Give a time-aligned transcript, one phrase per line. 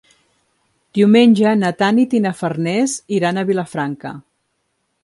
[0.99, 4.17] Diumenge na Tanit i na Farners iran a Vilafranca.